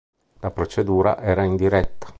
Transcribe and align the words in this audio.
La 0.39 0.49
procedura 0.49 1.19
era 1.21 1.43
indiretta. 1.43 2.07